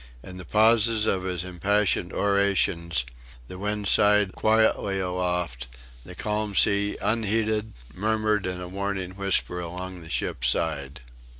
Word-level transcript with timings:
In 0.23 0.37
the 0.37 0.45
pauses 0.45 1.05
of 1.05 1.25
his 1.25 1.43
impassioned 1.43 2.11
orations 2.11 3.05
the 3.47 3.59
wind 3.59 3.87
sighed 3.87 4.33
quietly 4.33 4.99
aloft, 4.99 5.67
the 6.03 6.15
calm 6.15 6.55
sea 6.55 6.97
unheeded 6.99 7.73
murmured 7.93 8.47
in 8.47 8.59
a 8.59 8.67
warning 8.67 9.11
whisper 9.11 9.59
along 9.59 10.01
the 10.01 10.09
ship's 10.09 10.47
side. 10.47 11.01